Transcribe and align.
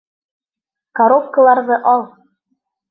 Коробкаларҙы 1.01 1.81
ал. 1.97 2.11